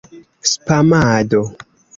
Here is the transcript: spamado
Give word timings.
spamado 0.55 1.41